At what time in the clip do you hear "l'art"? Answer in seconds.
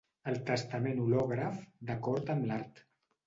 2.53-2.81